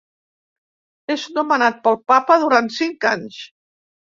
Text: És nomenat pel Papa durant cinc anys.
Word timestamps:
És 1.15 1.25
nomenat 1.35 1.77
pel 1.83 1.99
Papa 2.13 2.39
durant 2.45 2.71
cinc 2.79 3.07
anys. 3.13 3.41